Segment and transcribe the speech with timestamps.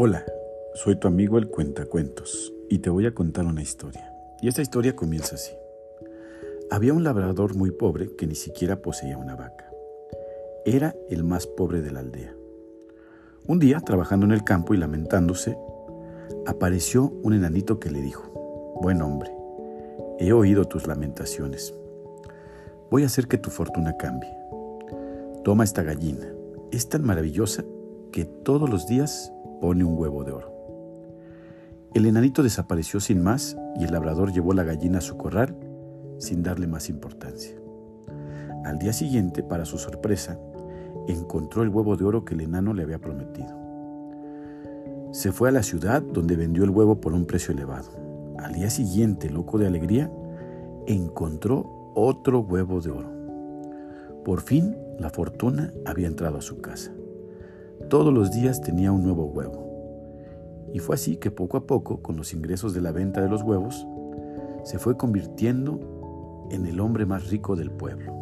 [0.00, 0.24] Hola,
[0.74, 4.14] soy tu amigo el Cuentacuentos y te voy a contar una historia.
[4.40, 5.50] Y esta historia comienza así.
[6.70, 9.68] Había un labrador muy pobre que ni siquiera poseía una vaca.
[10.64, 12.32] Era el más pobre de la aldea.
[13.48, 15.58] Un día, trabajando en el campo y lamentándose,
[16.46, 19.32] apareció un enanito que le dijo, Buen hombre,
[20.20, 21.74] he oído tus lamentaciones.
[22.88, 24.30] Voy a hacer que tu fortuna cambie.
[25.42, 26.32] Toma esta gallina.
[26.70, 27.64] Es tan maravillosa
[28.12, 30.52] que todos los días pone un huevo de oro.
[31.94, 35.56] El enanito desapareció sin más y el labrador llevó la gallina a su corral
[36.18, 37.56] sin darle más importancia.
[38.64, 40.38] Al día siguiente, para su sorpresa,
[41.06, 43.56] encontró el huevo de oro que el enano le había prometido.
[45.12, 47.88] Se fue a la ciudad donde vendió el huevo por un precio elevado.
[48.38, 50.12] Al día siguiente, loco de alegría,
[50.86, 53.10] encontró otro huevo de oro.
[54.24, 56.92] Por fin, la fortuna había entrado a su casa.
[57.86, 60.68] Todos los días tenía un nuevo huevo.
[60.74, 63.42] Y fue así que poco a poco, con los ingresos de la venta de los
[63.42, 63.86] huevos,
[64.64, 68.12] se fue convirtiendo en el hombre más rico del pueblo.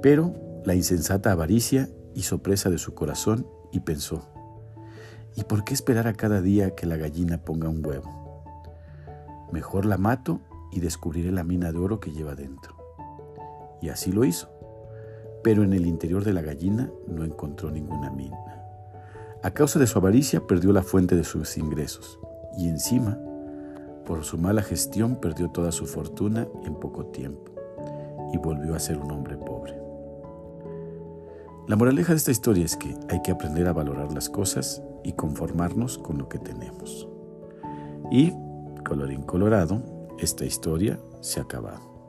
[0.00, 4.22] Pero la insensata avaricia hizo presa de su corazón y pensó,
[5.36, 8.44] ¿y por qué esperar a cada día que la gallina ponga un huevo?
[9.52, 10.40] Mejor la mato
[10.72, 12.74] y descubriré la mina de oro que lleva dentro.
[13.82, 14.59] Y así lo hizo
[15.42, 18.36] pero en el interior de la gallina no encontró ninguna mina.
[19.42, 22.18] A causa de su avaricia perdió la fuente de sus ingresos
[22.56, 23.18] y encima,
[24.04, 27.52] por su mala gestión, perdió toda su fortuna en poco tiempo
[28.32, 29.80] y volvió a ser un hombre pobre.
[31.66, 35.12] La moraleja de esta historia es que hay que aprender a valorar las cosas y
[35.12, 37.08] conformarnos con lo que tenemos.
[38.10, 38.32] Y,
[38.84, 39.80] colorín colorado,
[40.18, 41.99] esta historia se ha acabado.